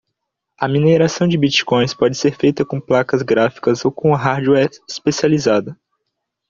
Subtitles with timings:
[0.57, 5.77] A mineração de Bitcoin pode ser feita com placas gráficas ou com hardware especializado.